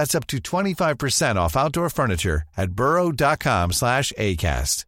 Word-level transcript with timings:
That's 0.00 0.14
up 0.14 0.26
to 0.28 0.38
25% 0.38 1.36
off 1.36 1.58
outdoor 1.58 1.90
furniture 1.90 2.42
at 2.56 2.70
burrow.com 2.70 3.72
slash 3.72 4.14
ACAST. 4.16 4.86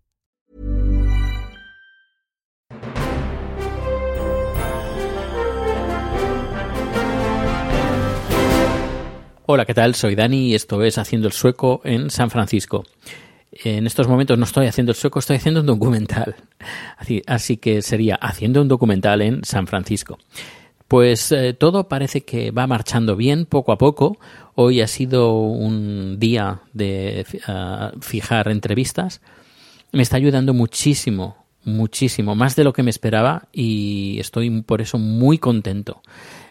Hola, 9.45 9.67
¿qué 9.67 9.75
tal? 9.75 9.95
Soy 9.95 10.15
Dani 10.15 10.49
y 10.49 10.55
esto 10.55 10.83
es 10.83 10.97
Haciendo 10.97 11.29
el 11.29 11.35
Sueco 11.35 11.83
en 11.85 12.09
San 12.09 12.31
Francisco. 12.31 12.87
En 13.53 13.87
estos 13.87 14.09
momentos 14.09 14.39
no 14.39 14.47
estoy 14.47 14.67
haciendo 14.67 14.93
el 14.93 14.97
sueco, 14.97 15.19
estoy 15.19 15.37
haciendo 15.37 15.61
un 15.61 15.67
documental. 15.67 16.37
Así 17.27 17.59
que 17.59 17.83
sería 17.83 18.15
haciendo 18.15 18.63
un 18.63 18.69
documental 18.69 19.21
en 19.21 19.45
San 19.45 19.67
Francisco. 19.67 20.19
Pues 20.93 21.33
eh, 21.33 21.55
todo 21.55 21.89
parece 21.89 22.21
que 22.21 22.51
va 22.51 22.67
marchando 22.67 23.17
bien 23.17 23.47
poco 23.47 23.73
a 23.73 23.79
poco. 23.79 24.19
Hoy 24.57 24.83
ha 24.83 24.87
sido 24.87 25.39
un 25.39 26.19
día 26.19 26.61
de 26.75 27.25
uh, 27.49 27.99
fijar 28.03 28.49
entrevistas. 28.49 29.23
Me 29.93 30.03
está 30.03 30.19
ayudando 30.19 30.53
muchísimo, 30.53 31.47
muchísimo, 31.65 32.35
más 32.35 32.57
de 32.57 32.65
lo 32.65 32.75
que 32.75 32.83
me 32.83 32.91
esperaba 32.91 33.49
y 33.55 34.19
estoy 34.21 34.51
por 34.61 34.83
eso 34.83 34.99
muy 34.99 35.39
contento. 35.39 36.03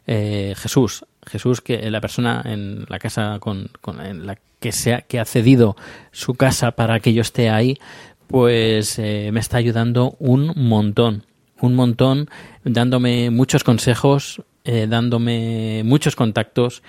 Eh, 0.07 0.55
Jesús, 0.57 1.05
Jesús, 1.23 1.61
que 1.61 1.91
la 1.91 2.01
persona 2.01 2.41
en 2.43 2.87
la 2.89 2.97
casa 2.97 3.37
con, 3.39 3.69
con 3.79 4.03
en 4.03 4.25
la 4.25 4.39
que, 4.59 4.71
se 4.71 5.05
que 5.07 5.19
ha 5.19 5.25
cedido 5.25 5.75
su 6.11 6.33
casa 6.33 6.71
para 6.71 6.99
que 6.99 7.13
yo 7.13 7.21
esté 7.21 7.51
ahí, 7.51 7.77
pues 8.25 8.97
eh, 8.97 9.29
me 9.31 9.39
está 9.39 9.57
ayudando 9.57 10.15
un 10.17 10.51
montón, 10.55 11.25
un 11.61 11.75
montón, 11.75 12.29
dándome 12.63 13.29
muchos 13.29 13.63
consejos, 13.63 14.41
eh, 14.63 14.87
dándome 14.87 15.83
muchos 15.83 16.15
contactos 16.15 16.83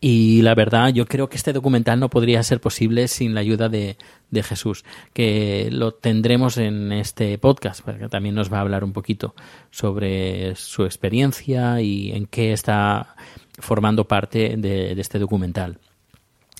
y 0.00 0.42
la 0.42 0.54
verdad, 0.54 0.92
yo 0.92 1.06
creo 1.06 1.28
que 1.28 1.36
este 1.36 1.52
documental 1.52 1.98
no 1.98 2.10
podría 2.10 2.42
ser 2.42 2.60
posible 2.60 3.08
sin 3.08 3.34
la 3.34 3.40
ayuda 3.40 3.68
de, 3.68 3.96
de, 4.30 4.42
Jesús, 4.42 4.84
que 5.12 5.68
lo 5.72 5.94
tendremos 5.94 6.58
en 6.58 6.92
este 6.92 7.38
podcast, 7.38 7.80
porque 7.82 8.08
también 8.08 8.34
nos 8.34 8.52
va 8.52 8.58
a 8.58 8.60
hablar 8.60 8.84
un 8.84 8.92
poquito 8.92 9.34
sobre 9.70 10.54
su 10.56 10.84
experiencia 10.84 11.80
y 11.80 12.12
en 12.12 12.26
qué 12.26 12.52
está 12.52 13.16
formando 13.58 14.06
parte 14.06 14.56
de, 14.58 14.94
de 14.94 15.00
este 15.00 15.18
documental, 15.18 15.78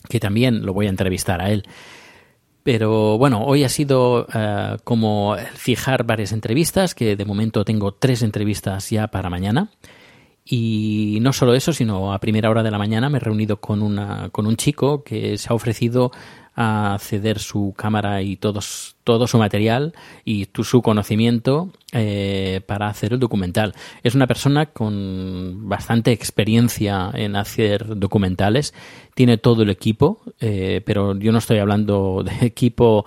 que 0.09 0.19
también 0.19 0.65
lo 0.65 0.73
voy 0.73 0.87
a 0.87 0.91
entrevistar 0.91 1.43
a 1.43 1.51
él. 1.51 1.65
Pero 2.67 3.17
bueno, 3.17 3.45
hoy 3.45 3.63
ha 3.63 3.69
sido 3.69 4.27
uh, 4.27 4.77
como 4.83 5.37
fijar 5.55 6.03
varias 6.03 6.33
entrevistas, 6.33 6.97
que 6.97 7.15
de 7.15 7.25
momento 7.25 7.65
tengo 7.65 7.93
tres 7.93 8.23
entrevistas 8.23 8.91
ya 8.91 9.07
para 9.07 9.31
mañana. 9.31 9.71
Y 10.45 11.19
no 11.23 11.33
solo 11.33 11.55
eso, 11.55 11.73
sino 11.73 12.13
a 12.13 12.19
primera 12.19 12.51
hora 12.51 12.65
de 12.65 12.73
la 12.73 12.79
mañana 12.79 13.09
me 13.09 13.19
he 13.19 13.21
reunido 13.21 13.61
con, 13.61 13.83
una, 13.83 14.31
con 14.31 14.49
un 14.49 14.57
chico 14.57 15.05
que 15.05 15.39
se 15.39 15.47
ha 15.49 15.55
ofrecido 15.55 16.11
a 16.57 16.97
ceder 16.99 17.39
su 17.39 17.75
cámara 17.77 18.23
y 18.23 18.37
todos, 18.37 18.97
todo 19.05 19.27
su 19.27 19.37
material 19.37 19.93
y 20.25 20.47
tu, 20.47 20.65
su 20.65 20.81
conocimiento 20.81 21.71
eh, 21.93 22.63
para 22.67 22.89
hacer 22.89 23.13
el 23.13 23.21
documental. 23.21 23.75
Es 24.03 24.15
una 24.15 24.27
persona 24.27 24.65
con 24.65 25.69
bastante 25.69 26.13
experiencia 26.13 27.11
en 27.13 27.37
hacer 27.37 27.99
documentales, 27.99 28.73
tiene 29.15 29.37
todo 29.37 29.63
el 29.63 29.71
equipo, 29.71 30.23
eh, 30.41 30.81
pero 30.87 31.15
yo 31.19 31.31
no 31.31 31.39
estoy 31.39 31.59
hablando 31.59 32.23
de 32.25 32.47
equipo 32.47 33.05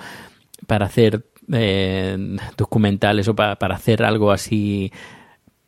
para 0.68 0.86
hacer 0.86 1.26
eh, 1.52 2.38
documentales 2.56 3.28
o 3.28 3.36
para, 3.36 3.58
hacer 3.74 4.04
algo 4.04 4.32
así 4.32 4.92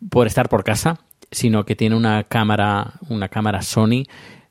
por 0.09 0.27
estar 0.27 0.49
por 0.49 0.63
casa 0.63 0.99
sino 1.31 1.63
que 1.63 1.77
tiene 1.77 1.95
una 1.95 2.25
cámara, 2.25 2.93
una 3.07 3.29
cámara 3.29 3.61
Sony 3.61 4.03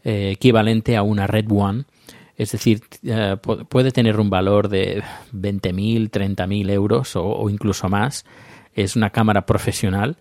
equivalente 0.03 0.97
a 0.97 1.03
una 1.03 1.27
Red 1.27 1.45
One. 1.51 1.85
Es 2.41 2.53
decir, 2.53 2.81
eh, 3.03 3.37
puede 3.69 3.91
tener 3.91 4.19
un 4.19 4.31
valor 4.31 4.71
de 4.71 5.03
20.000, 5.35 6.11
30.000 6.11 6.71
euros 6.71 7.15
o, 7.15 7.51
incluso 7.51 7.91
más. 7.91 8.25
Es 8.73 8.97
una 8.97 9.11
cámara 9.11 9.45
profesional. 9.45 10.17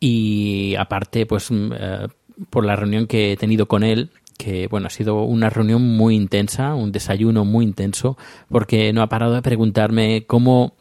Y 0.00 0.74
aparte, 0.76 1.26
pues 1.26 1.50
eh, 1.52 2.08
por 2.48 2.64
la 2.64 2.74
reunión 2.74 3.06
que 3.06 3.32
he 3.32 3.36
tenido 3.36 3.68
con 3.68 3.84
él, 3.84 4.08
que 4.38 4.66
bueno, 4.68 4.86
ha 4.86 4.90
sido 4.90 5.24
una 5.24 5.50
reunión 5.50 5.82
muy 5.82 6.16
intensa, 6.16 6.74
un 6.74 6.90
desayuno 6.90 7.44
muy 7.44 7.66
intenso, 7.66 8.16
porque 8.48 8.94
no 8.94 9.02
ha 9.02 9.10
parado 9.10 9.34
de 9.34 9.42
preguntarme 9.42 10.24
cómo, 10.26 10.72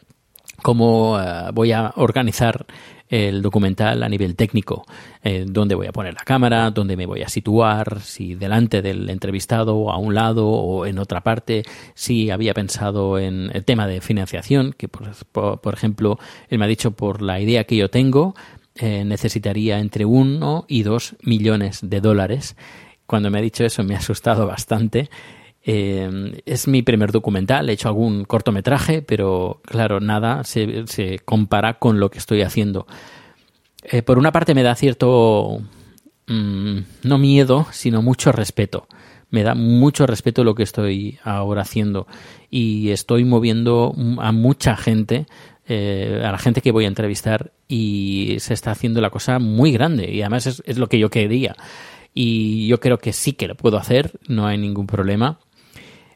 cómo 0.65 1.13
uh, 1.13 1.51
voy 1.53 1.73
a 1.73 1.93
organizar 1.95 2.65
el 3.07 3.43
documental 3.43 4.01
a 4.01 4.09
nivel 4.09 4.35
técnico, 4.35 4.83
eh, 5.23 5.45
dónde 5.47 5.75
voy 5.75 5.85
a 5.85 5.91
poner 5.91 6.15
la 6.15 6.23
cámara, 6.23 6.71
dónde 6.71 6.97
me 6.97 7.05
voy 7.05 7.21
a 7.21 7.29
situar, 7.29 8.01
si 8.01 8.33
delante 8.33 8.81
del 8.81 9.07
entrevistado, 9.11 9.91
a 9.91 9.99
un 9.99 10.15
lado 10.15 10.47
o 10.49 10.87
en 10.87 10.97
otra 10.97 11.21
parte, 11.21 11.65
si 11.93 12.31
había 12.31 12.55
pensado 12.55 13.19
en 13.19 13.51
el 13.53 13.63
tema 13.63 13.85
de 13.85 14.01
financiación, 14.01 14.73
que 14.75 14.87
por, 14.87 15.59
por, 15.59 15.73
ejemplo, 15.75 16.17
él 16.49 16.57
me 16.57 16.65
ha 16.65 16.67
dicho 16.67 16.89
por 16.89 17.21
la 17.21 17.39
idea 17.39 17.65
que 17.65 17.75
yo 17.75 17.91
tengo, 17.91 18.33
eh, 18.73 19.03
necesitaría 19.05 19.77
entre 19.77 20.03
uno 20.05 20.65
y 20.67 20.81
dos 20.81 21.15
millones 21.21 21.81
de 21.83 22.01
dólares. 22.01 22.55
Cuando 23.05 23.29
me 23.29 23.37
ha 23.37 23.41
dicho 23.43 23.63
eso 23.63 23.83
me 23.83 23.93
ha 23.93 23.99
asustado 23.99 24.47
bastante. 24.47 25.11
Eh, 25.67 26.41
es 26.45 26.67
mi 26.67 26.83
primer 26.83 27.11
documental, 27.11 27.69
he 27.69 27.73
hecho 27.73 27.87
algún 27.87 28.25
cortometraje, 28.25 29.01
pero 29.01 29.61
claro, 29.65 29.99
nada 29.99 30.43
se, 30.43 30.85
se 30.85 31.19
compara 31.19 31.79
con 31.79 31.99
lo 31.99 32.11
que 32.11 32.19
estoy 32.19 32.43
haciendo. 32.43 32.85
Eh, 33.83 34.03
por 34.03 34.19
una 34.19 34.31
parte 34.31 34.53
me 34.53 34.61
da 34.61 34.75
cierto, 34.75 35.59
mmm, 36.27 36.77
no 37.03 37.17
miedo, 37.17 37.65
sino 37.71 38.03
mucho 38.03 38.31
respeto. 38.31 38.87
Me 39.31 39.41
da 39.41 39.55
mucho 39.55 40.05
respeto 40.05 40.43
lo 40.43 40.53
que 40.53 40.63
estoy 40.63 41.17
ahora 41.23 41.63
haciendo 41.63 42.05
y 42.51 42.91
estoy 42.91 43.25
moviendo 43.25 43.95
a 44.19 44.31
mucha 44.31 44.77
gente, 44.77 45.25
eh, 45.67 46.21
a 46.23 46.31
la 46.31 46.37
gente 46.37 46.61
que 46.61 46.71
voy 46.71 46.85
a 46.85 46.89
entrevistar 46.89 47.51
y 47.67 48.35
se 48.39 48.53
está 48.53 48.69
haciendo 48.69 49.01
la 49.01 49.09
cosa 49.09 49.39
muy 49.39 49.71
grande 49.71 50.11
y 50.11 50.21
además 50.21 50.45
es, 50.45 50.63
es 50.67 50.77
lo 50.77 50.87
que 50.87 50.99
yo 50.99 51.09
quería 51.09 51.55
y 52.13 52.67
yo 52.67 52.79
creo 52.79 52.99
que 52.99 53.13
sí 53.13 53.33
que 53.33 53.47
lo 53.47 53.55
puedo 53.55 53.77
hacer, 53.77 54.11
no 54.27 54.45
hay 54.45 54.57
ningún 54.59 54.87
problema. 54.87 55.39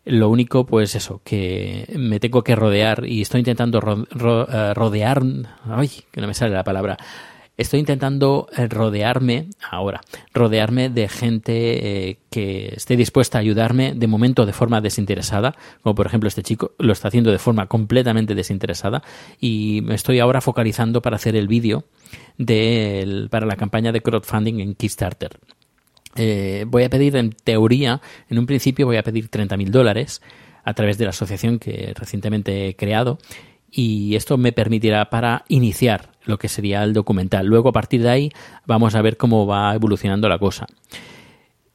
Lo 0.09 0.29
único, 0.29 0.65
pues 0.65 0.95
eso, 0.95 1.21
que 1.23 1.87
me 1.95 2.19
tengo 2.19 2.43
que 2.43 2.55
rodear 2.55 3.05
y 3.05 3.21
estoy 3.21 3.41
intentando 3.41 3.79
ro 3.79 4.07
uh, 4.07 4.73
rodear. 4.73 5.21
Ay, 5.65 5.91
que 6.11 6.19
no 6.19 6.25
me 6.25 6.33
sale 6.33 6.55
la 6.55 6.63
palabra. 6.63 6.97
Estoy 7.57 7.79
intentando 7.79 8.47
rodearme, 8.69 9.49
ahora, 9.69 10.01
rodearme 10.33 10.89
de 10.89 11.09
gente 11.09 12.09
eh, 12.09 12.17
que 12.31 12.73
esté 12.75 12.95
dispuesta 12.95 13.37
a 13.37 13.41
ayudarme 13.41 13.93
de 13.93 14.07
momento 14.07 14.47
de 14.47 14.53
forma 14.53 14.81
desinteresada, 14.81 15.55
como 15.83 15.93
por 15.93 16.07
ejemplo 16.07 16.27
este 16.27 16.41
chico 16.41 16.71
lo 16.79 16.93
está 16.93 17.09
haciendo 17.09 17.31
de 17.31 17.37
forma 17.37 17.67
completamente 17.67 18.33
desinteresada 18.33 19.03
y 19.39 19.81
me 19.83 19.93
estoy 19.93 20.19
ahora 20.19 20.41
focalizando 20.41 21.03
para 21.03 21.17
hacer 21.17 21.35
el 21.35 21.47
vídeo 21.47 21.83
de, 22.37 23.27
para 23.29 23.45
la 23.45 23.57
campaña 23.57 23.91
de 23.91 24.01
crowdfunding 24.01 24.59
en 24.61 24.73
Kickstarter. 24.73 25.37
Eh, 26.15 26.65
voy 26.67 26.83
a 26.83 26.89
pedir, 26.89 27.15
en 27.15 27.31
teoría, 27.31 28.01
en 28.29 28.39
un 28.39 28.45
principio 28.45 28.85
voy 28.85 28.97
a 28.97 29.03
pedir 29.03 29.29
30.000 29.29 29.69
dólares 29.69 30.21
a 30.63 30.73
través 30.73 30.97
de 30.97 31.05
la 31.05 31.11
asociación 31.11 31.59
que 31.59 31.93
recientemente 31.95 32.67
he 32.67 32.75
creado 32.75 33.19
y 33.71 34.15
esto 34.15 34.37
me 34.37 34.51
permitirá 34.51 35.09
para 35.09 35.45
iniciar 35.47 36.11
lo 36.23 36.37
que 36.39 36.47
sería 36.47 36.83
el 36.83 36.93
documental. 36.93 37.45
Luego, 37.45 37.69
a 37.69 37.73
partir 37.73 38.01
de 38.01 38.09
ahí, 38.09 38.31
vamos 38.65 38.95
a 38.95 39.01
ver 39.01 39.17
cómo 39.17 39.45
va 39.45 39.73
evolucionando 39.75 40.27
la 40.27 40.39
cosa. 40.39 40.65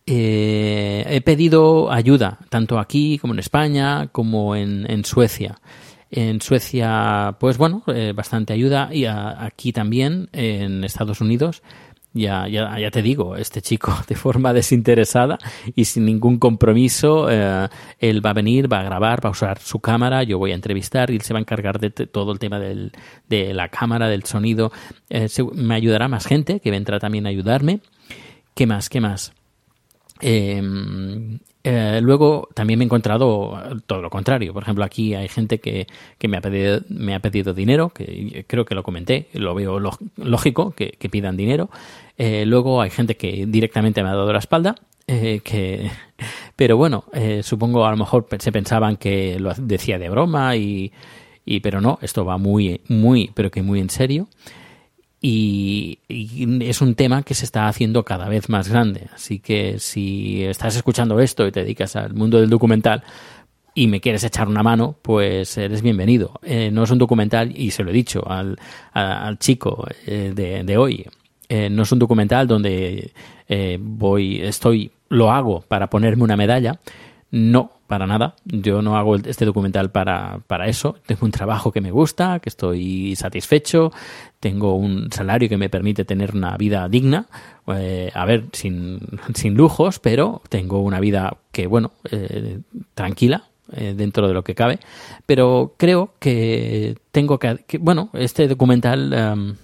Eh, 0.07 1.05
he 1.09 1.21
pedido 1.21 1.91
ayuda, 1.91 2.39
tanto 2.51 2.79
aquí 2.79 3.19
como 3.19 3.33
en 3.33 3.39
España, 3.39 4.09
como 4.09 4.57
en, 4.57 4.91
en 4.91 5.05
Suecia. 5.05 5.61
En 6.11 6.41
Suecia, 6.41 7.37
pues 7.41 7.57
bueno, 7.57 7.83
bastante 8.15 8.53
ayuda 8.53 8.91
y 8.93 9.07
aquí 9.07 9.73
también 9.73 10.29
en 10.33 10.85
Estados 10.85 11.21
Unidos 11.21 11.63
ya, 12.15 12.47
ya, 12.49 12.79
ya 12.79 12.91
te 12.91 13.03
digo, 13.03 13.37
este 13.37 13.61
chico 13.61 13.93
de 14.09 14.15
forma 14.15 14.53
desinteresada 14.53 15.39
y 15.75 15.85
sin 15.85 16.07
ningún 16.07 16.39
compromiso, 16.39 17.29
eh, 17.29 17.69
él 17.99 18.25
va 18.25 18.31
a 18.31 18.35
venir, 18.35 18.73
va 18.73 18.81
a 18.81 18.85
grabar, 18.85 19.23
va 19.25 19.29
a 19.29 19.33
usar 19.33 19.59
su 19.59 19.81
cámara, 19.81 20.23
yo 20.23 20.39
voy 20.39 20.53
a 20.53 20.55
entrevistar 20.55 21.11
y 21.11 21.17
él 21.17 21.23
se 21.23 21.35
va 21.35 21.41
a 21.41 21.43
encargar 21.43 21.81
de 21.81 21.91
todo 21.91 22.33
el 22.33 22.39
tema 22.39 22.59
del, 22.61 22.93
de 23.29 23.53
la 23.53 23.69
cámara, 23.69 24.09
del 24.09 24.25
sonido. 24.25 24.73
Eh, 25.11 25.29
me 25.55 25.75
ayudará 25.75 26.09
más 26.09 26.27
gente 26.27 26.61
que 26.61 26.71
vendrá 26.71 27.01
también 27.01 27.27
a 27.27 27.31
ayudarme. 27.31 27.81
¿Qué 28.55 28.67
más? 28.67 28.89
¿Qué 28.89 29.01
más? 29.01 29.33
Eh, 30.27 31.39
eh, 31.65 32.01
luego 32.03 32.49
también 32.55 32.79
me 32.79 32.85
he 32.85 32.87
encontrado 32.87 33.59
todo 33.87 34.01
lo 34.01 34.09
contrario. 34.09 34.55
Por 34.55 34.63
ejemplo, 34.63 34.83
aquí 34.83 35.15
hay 35.15 35.29
gente 35.29 35.61
que, 35.61 35.87
que 36.17 36.29
me, 36.29 36.39
ha 36.39 36.41
pedido, 36.41 36.81
me 36.89 37.15
ha 37.15 37.21
pedido 37.21 37.53
dinero, 37.53 37.91
que 37.91 38.47
creo 38.49 38.65
que 38.65 38.75
lo 38.75 38.83
comenté, 38.83 39.29
lo 39.35 39.55
veo 39.55 39.79
lógico 40.17 40.71
que, 40.71 40.93
que 40.93 41.09
pidan 41.11 41.37
dinero. 41.37 41.69
Eh, 42.17 42.47
luego 42.47 42.81
hay 42.81 42.89
gente 42.89 43.19
que 43.19 43.45
directamente 43.47 44.03
me 44.03 44.09
ha 44.09 44.15
dado 44.15 44.33
la 44.33 44.39
espalda. 44.39 44.75
Eh, 45.07 45.41
que, 45.45 45.91
pero 46.57 46.79
bueno, 46.79 47.05
supongo 47.43 47.85
a 47.85 47.91
lo 47.91 47.99
mejor 47.99 48.27
se 48.39 48.51
pensaban 48.51 48.97
que 48.97 49.39
lo 49.39 49.53
decía 49.59 49.99
de 49.99 50.09
broma 50.09 50.57
y, 50.57 50.91
y 51.45 51.61
pero 51.61 51.83
no, 51.83 51.99
esto 52.01 52.25
va 52.25 52.39
muy, 52.39 52.81
muy, 52.89 53.31
pero 53.35 53.51
que 53.51 53.63
muy 53.63 53.81
en 53.81 53.91
serio 53.91 54.29
y, 55.27 56.01
es 56.11 56.83
un 56.83 56.95
tema 56.95 57.23
que 57.23 57.33
se 57.33 57.47
está 57.47 57.67
haciendo 57.67 58.05
cada 58.05 58.29
vez 58.29 58.51
más 58.51 58.69
grande. 58.69 59.09
Así 59.15 59.39
que 59.39 59.79
si 59.79 60.45
estás 60.45 60.77
escuchando 60.77 61.19
esto 61.19 61.47
y 61.47 61.51
te 61.51 61.61
dedicas 61.61 61.97
al 61.97 62.13
mundo 62.13 62.39
del 62.39 62.51
documental 62.51 63.03
y 63.75 63.87
me 63.87 64.03
quieres 64.03 64.23
echar 64.23 64.49
una 64.49 64.63
mano, 64.63 64.97
pues 65.01 65.57
eres 65.57 65.81
bienvenido. 65.81 66.39
Eh, 66.43 66.71
no 66.71 66.83
es 66.83 66.91
un 66.91 66.99
documental, 66.99 67.59
y 67.59 67.71
se 67.71 67.83
lo 67.83 67.91
he 67.91 67.95
dicho 67.95 68.23
al, 68.29 68.59
al 68.93 69.39
chico 69.39 69.87
eh, 70.07 70.63
de, 70.63 70.77
hoy, 70.77 71.07
eh, 71.49 71.71
no 71.71 71.85
es 71.85 71.93
un 71.93 72.01
documental 72.01 72.47
donde 72.47 73.11
voy, 73.81 74.43
estoy, 74.43 74.91
lo 75.09 75.33
hago 75.33 75.63
para 75.63 75.89
ponerme 75.89 76.25
una 76.25 76.37
medalla. 76.37 76.81
No, 77.31 77.74
para 77.87 78.07
nada. 78.07 78.35
Yo 78.45 78.83
no 78.83 78.97
hago 78.97 79.17
este 79.17 79.45
documental 79.45 79.91
para, 79.91 80.41
para 80.47 80.67
eso. 80.67 80.97
Tengo 81.07 81.25
un 81.27 81.31
trabajo 81.31 81.73
que 81.73 81.81
me 81.81 81.91
gusta, 81.91 82.41
que 82.41 82.49
estoy 82.49 83.15
satisfecho, 83.17 83.93
tengo 84.41 84.75
un 84.75 85.11
salario 85.13 85.49
que 85.49 85.57
me 85.57 85.69
permite 85.69 86.05
tener 86.05 86.35
una 86.35 86.57
vida 86.57 86.89
digna, 86.89 87.27
eh, 87.69 88.11
a 88.15 88.25
ver, 88.25 88.45
sin, 88.53 89.01
sin, 89.35 89.55
lujos, 89.55 89.99
pero 89.99 90.43
tengo 90.49 90.81
una 90.81 91.01
vida 91.01 91.37
que, 91.53 91.67
bueno, 91.67 91.93
eh, 92.11 92.61
tranquila. 92.95 93.45
Eh, 93.73 93.95
dentro 93.97 94.29
de 94.29 94.35
lo 94.35 94.45
que 94.45 94.55
cabe, 94.55 94.79
pero 95.25 95.75
creo 95.79 96.13
que 96.19 96.99
tengo 97.11 97.39
que, 97.39 97.65
bueno, 97.81 98.11
este 98.13 98.47
documental, 98.47 99.13
em, 99.15 99.57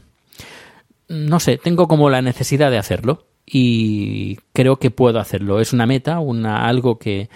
no 1.09 1.39
sé, 1.39 1.59
tengo 1.59 1.87
como 1.87 2.09
la 2.09 2.23
necesidad 2.23 2.71
de 2.71 2.79
hacerlo 2.79 3.27
y 3.45 4.37
creo 4.55 4.79
que 4.79 4.91
puedo 4.91 5.19
hacerlo. 5.19 5.61
Es 5.61 5.75
una 5.75 5.87
meta, 5.87 6.19
una 6.21 6.67
algo 6.67 6.99
que, 6.99 7.29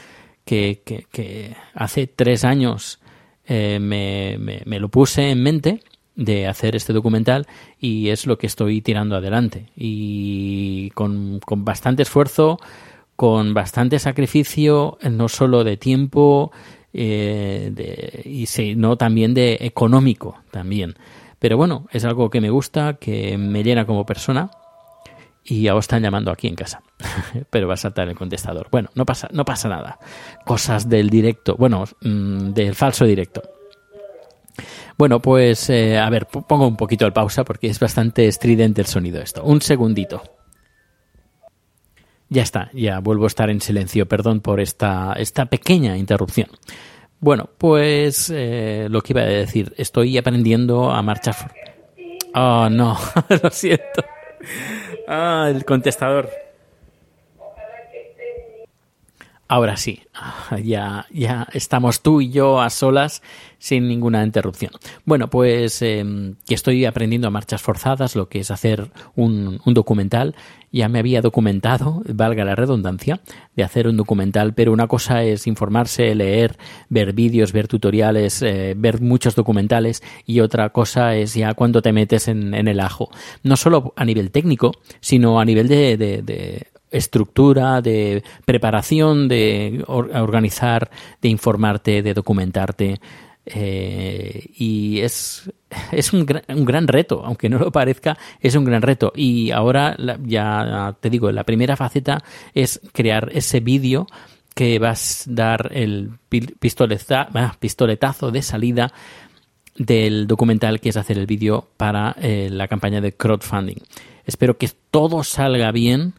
que, 0.44 0.82
que, 0.84 1.56
hace 1.74 2.06
tres 2.06 2.44
años 2.44 3.00
eh, 3.46 3.78
me, 3.80 4.38
me, 4.64 4.78
lo 4.78 4.88
puse 4.88 5.30
en 5.30 5.42
mente 5.42 5.80
de 6.16 6.46
hacer 6.46 6.76
este 6.76 6.92
documental 6.92 7.46
y 7.80 8.08
es 8.10 8.26
lo 8.26 8.38
que 8.38 8.46
estoy 8.46 8.80
tirando 8.80 9.16
adelante. 9.16 9.70
Y 9.76 10.90
con, 10.90 11.40
con 11.40 11.64
bastante 11.64 12.02
esfuerzo, 12.02 12.58
con 13.16 13.54
bastante 13.54 13.98
sacrificio, 13.98 14.98
no 15.10 15.28
solo 15.28 15.64
de 15.64 15.76
tiempo, 15.76 16.52
eh, 16.92 18.22
y 18.24 18.46
sino 18.46 18.96
también 18.96 19.34
de 19.34 19.58
económico 19.60 20.38
también. 20.50 20.94
Pero 21.38 21.56
bueno, 21.56 21.86
es 21.90 22.04
algo 22.04 22.30
que 22.30 22.40
me 22.40 22.50
gusta, 22.50 22.94
que 22.94 23.36
me 23.36 23.62
llena 23.64 23.84
como 23.84 24.06
persona 24.06 24.50
y 25.44 25.68
os 25.68 25.84
están 25.84 26.02
llamando 26.02 26.30
aquí 26.30 26.48
en 26.48 26.54
casa. 26.54 26.82
Pero 27.50 27.68
va 27.68 27.74
a 27.74 27.78
saltar 27.78 28.08
el 28.08 28.16
contestador. 28.16 28.68
Bueno, 28.70 28.90
no 28.94 29.04
pasa, 29.04 29.28
no 29.32 29.44
pasa 29.44 29.68
nada. 29.68 29.98
Cosas 30.44 30.88
del 30.88 31.10
directo, 31.10 31.56
bueno, 31.56 31.84
mm, 32.00 32.52
del 32.52 32.74
falso 32.74 33.04
directo. 33.04 33.42
Bueno, 34.96 35.20
pues 35.20 35.68
eh, 35.70 35.98
a 35.98 36.08
ver, 36.08 36.26
pongo 36.26 36.66
un 36.66 36.76
poquito 36.76 37.04
el 37.04 37.12
pausa 37.12 37.44
porque 37.44 37.66
es 37.66 37.80
bastante 37.80 38.26
estridente 38.26 38.80
el 38.80 38.86
sonido 38.86 39.20
esto. 39.20 39.42
Un 39.44 39.60
segundito. 39.60 40.22
Ya 42.28 42.42
está, 42.42 42.70
ya 42.72 43.00
vuelvo 43.00 43.24
a 43.24 43.26
estar 43.26 43.50
en 43.50 43.60
silencio. 43.60 44.06
Perdón 44.06 44.40
por 44.40 44.60
esta, 44.60 45.12
esta 45.14 45.46
pequeña 45.46 45.96
interrupción. 45.96 46.48
Bueno, 47.20 47.50
pues 47.58 48.30
eh, 48.34 48.86
lo 48.90 49.00
que 49.02 49.12
iba 49.12 49.22
a 49.22 49.26
decir, 49.26 49.74
estoy 49.76 50.16
aprendiendo 50.16 50.90
a 50.90 51.02
marchar. 51.02 51.52
Oh, 52.34 52.68
no, 52.70 52.98
lo 53.42 53.50
siento. 53.50 54.04
Ah, 55.06 55.48
el 55.50 55.64
contestador. 55.64 56.43
Ahora 59.46 59.76
sí, 59.76 60.00
ah, 60.14 60.58
ya, 60.62 61.06
ya 61.12 61.46
estamos 61.52 62.00
tú 62.02 62.22
y 62.22 62.30
yo 62.30 62.62
a 62.62 62.70
solas 62.70 63.22
sin 63.58 63.88
ninguna 63.88 64.24
interrupción. 64.24 64.72
Bueno, 65.04 65.28
pues 65.28 65.82
em, 65.82 66.36
que 66.46 66.54
estoy 66.54 66.86
aprendiendo 66.86 67.28
a 67.28 67.30
marchas 67.30 67.60
forzadas 67.60 68.16
lo 68.16 68.28
que 68.30 68.40
es 68.40 68.50
hacer 68.50 68.90
un, 69.16 69.60
un, 69.66 69.74
documental. 69.74 70.34
Ya 70.72 70.88
me 70.88 70.98
había 70.98 71.20
documentado, 71.20 72.02
valga 72.08 72.44
la 72.46 72.54
redundancia, 72.54 73.20
de 73.54 73.62
hacer 73.62 73.86
un 73.86 73.98
documental, 73.98 74.54
pero 74.54 74.72
una 74.72 74.86
cosa 74.86 75.24
es 75.24 75.46
informarse, 75.46 76.14
leer, 76.14 76.56
ver 76.88 77.12
vídeos, 77.12 77.52
ver 77.52 77.68
tutoriales, 77.68 78.40
eh, 78.40 78.74
ver 78.76 79.02
muchos 79.02 79.34
documentales 79.34 80.02
y 80.24 80.40
otra 80.40 80.70
cosa 80.70 81.16
es 81.16 81.34
ya 81.34 81.52
cuando 81.52 81.82
te 81.82 81.92
metes 81.92 82.28
en, 82.28 82.54
en, 82.54 82.66
el 82.66 82.80
ajo. 82.80 83.10
No 83.42 83.56
solo 83.56 83.92
a 83.94 84.06
nivel 84.06 84.30
técnico, 84.30 84.72
sino 85.00 85.38
a 85.38 85.44
nivel 85.44 85.68
de, 85.68 85.96
de, 85.98 86.22
de 86.22 86.66
estructura, 86.94 87.80
de 87.80 88.22
preparación, 88.44 89.28
de 89.28 89.84
organizar, 89.86 90.90
de 91.20 91.28
informarte, 91.28 92.02
de 92.02 92.14
documentarte. 92.14 93.00
Eh, 93.46 94.46
y 94.56 95.00
es, 95.00 95.50
es 95.92 96.12
un, 96.12 96.24
gran, 96.24 96.42
un, 96.48 96.64
gran 96.64 96.88
reto, 96.88 97.22
aunque 97.24 97.48
no 97.50 97.58
lo 97.58 97.70
parezca, 97.70 98.16
es 98.40 98.54
un 98.54 98.64
gran 98.64 98.82
reto. 98.82 99.12
Y 99.14 99.50
ahora, 99.50 99.96
ya 100.24 100.96
te 101.00 101.10
digo, 101.10 101.30
la 101.30 101.44
primera 101.44 101.76
faceta 101.76 102.22
es 102.54 102.80
crear 102.92 103.30
ese 103.32 103.60
vídeo 103.60 104.06
que 104.54 104.78
vas 104.78 105.26
a 105.26 105.32
dar 105.32 105.70
el 105.74 106.12
pistoleta, 106.28 107.28
ah, 107.34 107.56
pistoletazo 107.58 108.30
de 108.30 108.42
salida 108.42 108.92
del 109.76 110.28
documental 110.28 110.80
que 110.80 110.90
es 110.90 110.96
hacer 110.96 111.18
el 111.18 111.26
vídeo 111.26 111.68
para 111.76 112.14
eh, 112.20 112.48
la 112.50 112.68
campaña 112.68 113.00
de 113.00 113.12
crowdfunding. 113.12 113.78
Espero 114.24 114.56
que 114.56 114.70
todo 114.90 115.24
salga 115.24 115.72
bien 115.72 116.14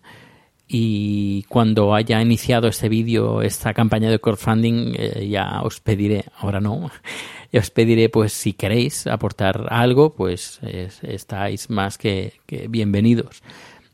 y 0.68 1.44
cuando 1.44 1.94
haya 1.94 2.22
iniciado 2.22 2.68
este 2.68 2.90
vídeo, 2.90 3.42
esta 3.42 3.74
campaña 3.74 4.10
de 4.10 4.20
crowdfunding, 4.20 4.96
eh, 4.98 5.28
ya 5.30 5.62
os 5.62 5.80
pediré, 5.80 6.26
ahora 6.38 6.60
no, 6.60 6.90
os 7.54 7.70
pediré 7.70 8.10
pues 8.10 8.34
si 8.34 8.54
queréis 8.54 9.06
aportar 9.06 9.68
algo, 9.70 10.16
pues 10.16 10.60
estáis 11.04 11.70
más 11.70 11.98
que, 11.98 12.34
bienvenidos. 12.70 13.44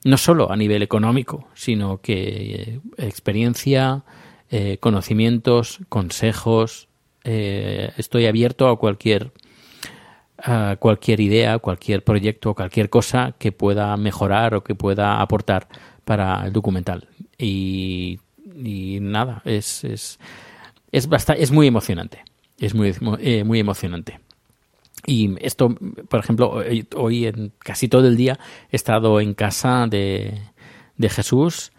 No 0.04 0.18
solo 0.18 0.52
a 0.52 0.56
nivel 0.56 0.82
económico, 0.82 1.48
sino 1.54 2.00
que 2.02 2.18
eh, 2.18 2.80
experiencia, 2.98 4.04
eh, 4.50 4.78
conocimientos, 4.80 5.80
consejos, 5.90 6.88
estoy 7.24 8.26
abierto 8.26 8.68
a 8.68 8.80
cualquier 8.80 9.32
a 10.44 10.76
cualquier 10.80 11.20
idea, 11.20 11.60
cualquier 11.60 12.04
proyecto, 12.04 12.56
cualquier 12.56 12.90
cosa 12.90 13.36
que 13.38 13.52
pueda 13.52 13.96
mejorar 13.96 14.56
o 14.56 14.64
que 14.64 14.74
pueda 14.74 15.22
aportar 15.22 15.68
para 16.06 16.46
el 16.46 16.54
documental. 16.54 17.08
Y, 17.38 18.20
nada, 19.02 19.42
es, 19.46 19.84
es, 19.84 20.20
es, 20.92 21.10
es 21.38 21.52
muy 21.52 21.68
emocionante. 21.68 22.24
Es 22.60 22.76
muy, 22.76 22.94
eh, 23.20 23.44
muy 23.44 23.60
emocionante. 23.60 24.20
Y 25.08 25.36
esto, 25.44 25.76
por 26.10 26.20
ejemplo, 26.20 26.62
hoy 26.96 27.26
en 27.26 27.52
casi 27.58 27.88
todo 27.88 28.08
el 28.08 28.18
día 28.18 28.40
he 28.70 28.76
estado 28.76 29.20
en 29.20 29.34
casa 29.34 29.88
de, 29.88 30.42
de 30.98 31.10
Jesús 31.10 31.72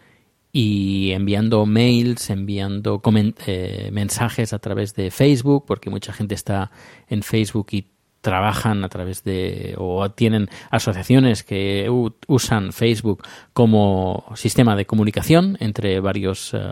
y 0.52 1.12
enviando 1.12 1.64
mails, 1.64 2.28
enviando 2.28 3.00
eh, 3.46 3.88
mensajes 3.90 4.52
a 4.52 4.58
través 4.58 4.94
de 4.94 5.10
Facebook, 5.10 5.64
porque 5.66 5.88
mucha 5.88 6.12
gente 6.12 6.34
está 6.34 6.70
en 7.08 7.22
Facebook 7.22 7.68
y 7.70 7.86
trabajan 8.22 8.84
a 8.84 8.88
través 8.88 9.24
de 9.24 9.74
o 9.76 10.10
tienen 10.10 10.48
asociaciones 10.70 11.42
que 11.42 11.88
usan 12.26 12.72
Facebook 12.72 13.22
como 13.52 14.24
sistema 14.34 14.74
de 14.76 14.86
comunicación 14.86 15.58
entre 15.60 16.00
varios 16.00 16.54
eh, 16.54 16.70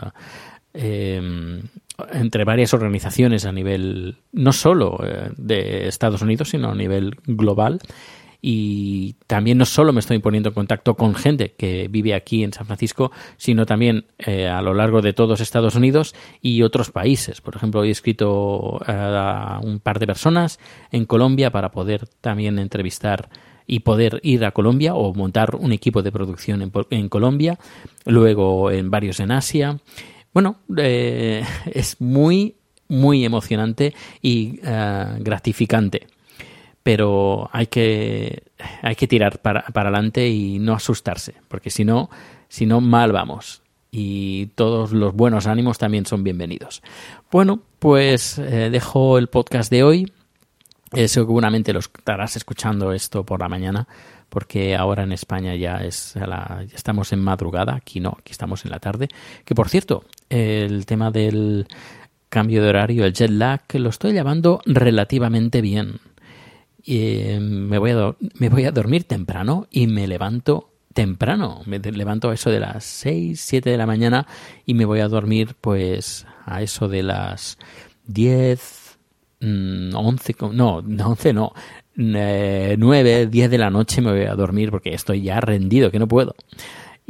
em, 0.73 1.63
entre 2.13 2.45
varias 2.45 2.73
organizaciones 2.73 3.45
a 3.45 3.53
nivel 3.53 4.17
no 4.33 4.53
solo 4.53 5.01
eh, 5.05 5.31
de 5.37 5.89
Estados 5.89 6.23
Unidos 6.23 6.49
sino 6.49 6.71
a 6.71 6.75
nivel 6.75 7.17
global 7.27 7.81
y 8.43 9.15
también 9.27 9.59
no 9.59 9.67
solo 9.67 9.93
me 9.93 10.01
estoy 10.01 10.19
poniendo 10.19 10.49
en 10.51 10.55
contacto 10.55 10.95
con 10.95 11.15
gente 11.15 11.55
que 11.57 11.89
vive 11.89 12.15
aquí 12.15 12.43
en 12.43 12.53
San 12.53 12.67
Francisco, 12.67 13.13
sino 13.37 13.67
también 13.67 14.07
eh, 14.19 14.49
a 14.49 14.63
lo 14.63 14.75
largo 14.75 15.03
de 15.03 15.13
todos 15.13 15.41
Estados 15.41 15.75
Unidos 15.75 16.15
y 16.41 16.63
otros 16.63 16.91
países. 16.91 17.41
Por 17.41 17.57
ejemplo, 17.57 17.85
he 17.85 17.91
escrito 17.91 18.81
a 18.87 19.61
un 19.63 19.81
par 19.81 19.99
de 19.99 20.07
personas 20.07 20.59
en 20.91 21.05
Colombia 21.05 21.51
para 21.51 21.71
poder 21.71 22.09
también 22.21 22.59
entrevistar 22.59 23.29
y 23.67 23.81
poder 23.81 24.21
ir 24.23 24.45
a 24.45 24.51
Colombia 24.51 24.95
o 24.95 25.15
montar 25.15 25.55
un 25.55 25.73
equipo 25.73 26.03
de 26.03 26.11
producción 26.11 26.73
en, 26.91 27.09
Colombia, 27.09 27.59
luego 28.05 28.71
en 28.71 28.91
varios 28.91 29.21
en 29.21 29.31
Asia. 29.31 29.79
Bueno, 30.33 30.57
eh, 30.77 31.45
es 31.73 32.01
muy, 32.01 32.57
muy 32.89 33.25
emocionante 33.25 33.95
y 34.23 34.59
eh, 34.65 35.07
gratificante 35.21 36.09
pero 36.83 37.49
hay 37.53 37.67
que, 37.67 38.45
hay 38.83 38.95
que 38.97 39.07
tirar 39.07 39.41
para, 39.41 39.63
para 39.63 39.91
adelante 39.91 40.29
y 40.29 40.59
no 40.59 40.75
asustarse, 40.75 41.35
porque 41.49 41.71
si 41.71 41.85
no, 41.85 42.11
si 42.49 42.67
no, 42.67 42.81
mal 42.81 43.13
vamos. 43.13 43.63
Y 43.93 44.47
todos 44.55 44.93
los 44.93 45.15
buenos 45.15 45.47
ánimos 45.47 45.79
también 45.79 46.07
son 46.07 46.23
bienvenidos. 46.23 46.83
Bueno, 47.31 47.61
pues 47.79 48.39
eh, 48.39 48.71
dejo 48.71 49.19
el 49.19 49.29
podcast 49.29 49.71
de 49.71 49.83
hoy. 49.83 50.13
Eh, 50.93 51.09
seguramente 51.09 51.73
lo 51.73 51.81
estarás 51.81 52.37
escuchando 52.37 52.93
esto 52.93 53.25
por 53.25 53.41
la 53.41 53.49
mañana, 53.49 53.87
porque 54.29 54.77
ahora 54.77 55.03
en 55.03 55.13
España 55.13 55.55
ya 55.57 55.77
es 55.79 56.15
la, 56.17 56.65
ya 56.69 56.77
estamos 56.77 57.13
en 57.13 57.21
madrugada, 57.21 57.75
aquí 57.75 58.01
no, 58.01 58.17
aquí 58.19 58.33
estamos 58.33 58.65
en 58.65 58.71
la 58.71 58.81
tarde. 58.81 59.09
Que 59.45 59.55
por 59.55 59.69
cierto, 59.69 60.05
el 60.29 60.87
tema 60.87 61.11
del 61.11 61.67
cambio 62.29 62.63
de 62.63 62.69
horario, 62.69 63.05
el 63.05 63.13
jet 63.13 63.31
lag, 63.31 63.63
lo 63.75 63.91
estoy 63.91 64.13
llevando 64.13 64.61
relativamente 64.65 65.61
bien 65.61 66.01
y 66.85 67.39
me, 67.41 67.79
voy 67.79 67.91
a 67.91 68.15
me 68.39 68.49
voy 68.49 68.65
a 68.65 68.73
dormir 68.73 69.05
temprano 69.05 69.67
y 69.71 69.87
me 69.87 70.07
levanto 70.07 70.71
temprano. 70.93 71.63
Me 71.67 71.79
levanto 71.79 72.31
a 72.31 72.35
eso 72.35 72.51
de 72.51 72.61
las 72.61 72.85
6, 72.85 73.41
7 73.41 73.71
de 73.71 73.77
la 73.77 73.87
mañana 73.87 74.27
y 74.67 74.75
me 74.75 74.85
voy 74.85 75.01
a 75.01 75.09
dormir 75.09 75.55
pues 75.61 76.27
a 76.45 76.63
eso 76.63 76.89
de 76.89 77.03
las 77.03 77.59
10, 78.07 78.99
11, 79.41 80.37
mm, 80.41 80.57
no, 80.57 80.77
11 80.77 81.33
no, 81.33 81.53
9, 81.97 83.27
10 83.27 83.51
de 83.51 83.59
la 83.59 83.71
noche 83.71 84.01
me 84.01 84.11
voy 84.11 84.25
a 84.25 84.35
dormir 84.35 84.71
porque 84.71 84.95
estoy 84.95 85.23
ya 85.23 85.41
rendido, 85.41 85.91
que 85.91 85.99
no 85.99 86.09
puedo. 86.09 86.35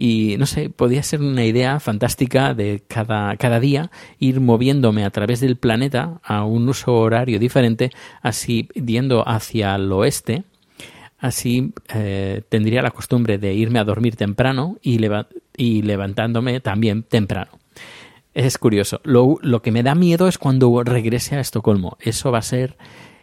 Y 0.02 0.36
no 0.38 0.46
sé, 0.46 0.70
podría 0.70 1.02
ser 1.02 1.20
una 1.20 1.44
idea 1.44 1.78
fantástica 1.78 2.54
de 2.54 2.82
cada, 2.88 3.36
cada 3.36 3.60
día 3.60 3.90
ir 4.18 4.40
moviéndome 4.40 5.04
a 5.04 5.10
través 5.10 5.40
del 5.40 5.56
planeta 5.56 6.22
a 6.24 6.44
un 6.44 6.66
uso 6.70 6.94
horario 6.94 7.38
diferente, 7.38 7.90
así 8.22 8.66
yendo 8.74 9.28
hacia 9.28 9.74
el 9.74 9.92
oeste, 9.92 10.44
así 11.18 11.74
eh, 11.92 12.40
tendría 12.48 12.80
la 12.80 12.92
costumbre 12.92 13.36
de 13.36 13.52
irme 13.52 13.78
a 13.78 13.84
dormir 13.84 14.16
temprano 14.16 14.78
y, 14.80 14.98
y 15.58 15.82
levantándome 15.82 16.60
también 16.60 17.02
temprano. 17.02 17.50
Es 18.32 18.56
curioso. 18.56 19.02
Lo, 19.04 19.36
lo, 19.42 19.60
que 19.60 19.70
me 19.70 19.82
da 19.82 19.94
miedo 19.94 20.28
es 20.28 20.38
cuando 20.38 20.82
regrese 20.82 21.36
a 21.36 21.40
Estocolmo. 21.40 21.98
Eso 22.00 22.32
va 22.32 22.38
a 22.38 22.42
ser 22.42 22.78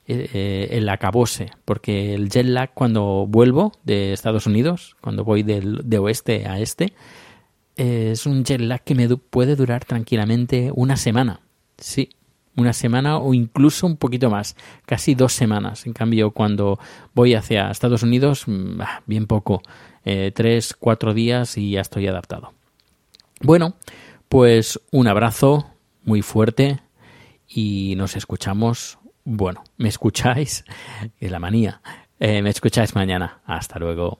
eh, 0.08 0.70
el 0.72 0.88
acabose, 0.90 1.52
porque 1.66 2.14
el 2.14 2.30
jet 2.30 2.46
lag 2.46 2.74
cuando 2.74 3.26
vuelvo 3.28 3.74
de 3.84 4.14
Estados 4.14 4.46
Unidos, 4.46 4.96
cuando 5.02 5.24
voy 5.24 5.44
del, 5.44 5.82
de 5.84 5.98
oeste 6.00 6.48
a 6.48 6.60
este, 6.60 6.94
es 7.76 8.26
un 8.26 8.44
jet 8.44 8.62
lag 8.62 8.84
que 8.84 8.96
me 8.96 9.08
puede 9.18 9.56
durar 9.56 9.86
tranquilamente 9.86 10.72
una 10.74 10.98
semana. 10.98 11.42
Sí, 11.78 12.10
una 12.58 12.74
semana 12.74 13.18
o 13.20 13.34
incluso 13.34 13.86
un 13.86 13.98
poquito 13.98 14.30
más, 14.30 14.56
casi 14.86 15.14
dos 15.14 15.32
semanas. 15.34 15.86
En 15.86 15.94
cambio, 15.94 16.32
cuando 16.32 16.80
voy 17.14 17.36
hacia 17.36 17.70
Estados 17.70 18.02
Unidos, 18.02 18.44
mm, 18.48 18.82
bien 19.06 19.28
poco, 19.28 19.62
eh, 20.04 20.32
tres, 20.34 20.76
cuatro 20.78 21.14
días 21.14 21.58
y 21.58 21.72
ya 21.72 21.82
estoy 21.82 22.08
adaptado. 22.08 22.54
Bueno, 23.42 23.76
pues 24.28 24.80
un 24.92 25.08
abrazo 25.08 25.68
muy 26.04 26.24
fuerte 26.24 26.80
y 27.48 27.94
nos 27.96 28.16
escuchamos 28.16 28.98
bueno, 29.30 29.66
me 29.76 29.90
escucháis, 29.90 30.64
es 31.20 31.32
la 31.32 31.38
manía, 31.38 31.82
eh, 32.18 32.42
me 32.42 32.50
escucháis 32.50 32.96
mañana. 32.96 33.42
Hasta 33.46 33.78
luego. 33.78 34.20